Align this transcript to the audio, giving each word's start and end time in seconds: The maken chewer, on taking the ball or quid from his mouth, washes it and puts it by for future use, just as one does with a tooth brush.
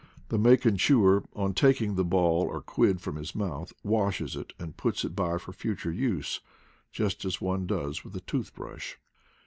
The 0.29 0.39
maken 0.39 0.79
chewer, 0.79 1.25
on 1.35 1.53
taking 1.53 1.93
the 1.93 2.03
ball 2.03 2.41
or 2.45 2.63
quid 2.63 3.01
from 3.01 3.17
his 3.17 3.35
mouth, 3.35 3.71
washes 3.83 4.35
it 4.35 4.51
and 4.57 4.75
puts 4.75 5.05
it 5.05 5.15
by 5.15 5.37
for 5.37 5.53
future 5.53 5.91
use, 5.93 6.39
just 6.91 7.23
as 7.23 7.39
one 7.39 7.67
does 7.67 8.03
with 8.03 8.15
a 8.15 8.21
tooth 8.21 8.51
brush. 8.55 8.97